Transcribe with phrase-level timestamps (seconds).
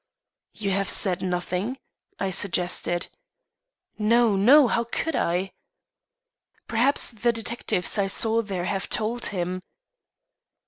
[0.53, 1.77] "You have said nothing,"
[2.17, 3.05] I suggested.
[3.99, 5.51] "No, no; how could I?"
[6.67, 9.61] "Perhaps the detectives I saw there have told him."